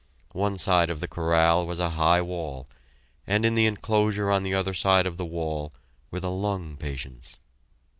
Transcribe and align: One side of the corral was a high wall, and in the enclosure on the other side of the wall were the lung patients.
One 0.33 0.57
side 0.57 0.89
of 0.89 0.99
the 0.99 1.07
corral 1.07 1.67
was 1.67 1.79
a 1.79 1.91
high 1.91 2.23
wall, 2.23 2.65
and 3.27 3.45
in 3.45 3.53
the 3.53 3.67
enclosure 3.67 4.31
on 4.31 4.41
the 4.41 4.55
other 4.55 4.73
side 4.73 5.05
of 5.05 5.17
the 5.17 5.25
wall 5.25 5.71
were 6.09 6.19
the 6.19 6.31
lung 6.31 6.75
patients. 6.75 7.37